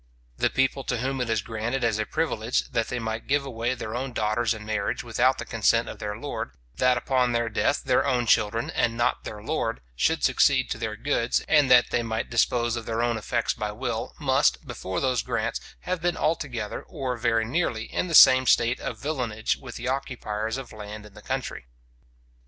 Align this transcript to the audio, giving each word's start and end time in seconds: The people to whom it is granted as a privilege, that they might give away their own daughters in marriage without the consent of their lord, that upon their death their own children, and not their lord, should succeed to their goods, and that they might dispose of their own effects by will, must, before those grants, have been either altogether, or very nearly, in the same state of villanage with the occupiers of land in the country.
The 0.37 0.49
people 0.49 0.83
to 0.85 0.97
whom 0.97 1.21
it 1.21 1.29
is 1.29 1.43
granted 1.43 1.83
as 1.83 1.99
a 1.99 2.07
privilege, 2.07 2.63
that 2.71 2.87
they 2.87 2.97
might 2.97 3.27
give 3.27 3.45
away 3.45 3.75
their 3.75 3.95
own 3.95 4.13
daughters 4.13 4.51
in 4.51 4.65
marriage 4.65 5.03
without 5.03 5.37
the 5.37 5.45
consent 5.45 5.87
of 5.87 5.99
their 5.99 6.17
lord, 6.17 6.53
that 6.77 6.97
upon 6.97 7.33
their 7.33 7.49
death 7.49 7.83
their 7.83 8.03
own 8.03 8.25
children, 8.25 8.71
and 8.71 8.97
not 8.97 9.25
their 9.25 9.43
lord, 9.43 9.79
should 9.95 10.23
succeed 10.23 10.71
to 10.71 10.79
their 10.79 10.95
goods, 10.95 11.45
and 11.47 11.69
that 11.69 11.91
they 11.91 12.01
might 12.01 12.31
dispose 12.31 12.75
of 12.75 12.87
their 12.87 13.03
own 13.03 13.15
effects 13.15 13.53
by 13.53 13.71
will, 13.71 14.15
must, 14.17 14.65
before 14.65 14.99
those 15.01 15.21
grants, 15.21 15.61
have 15.81 16.01
been 16.01 16.17
either 16.17 16.23
altogether, 16.23 16.81
or 16.81 17.15
very 17.15 17.45
nearly, 17.45 17.83
in 17.83 18.07
the 18.07 18.15
same 18.15 18.47
state 18.47 18.79
of 18.79 18.97
villanage 18.97 19.57
with 19.61 19.75
the 19.75 19.87
occupiers 19.87 20.57
of 20.57 20.73
land 20.73 21.05
in 21.05 21.13
the 21.13 21.21
country. 21.21 21.67